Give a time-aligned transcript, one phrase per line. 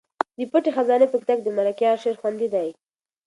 [0.37, 2.69] د پټې خزانې په کتاب کې د ملکیار شعر خوندي دی.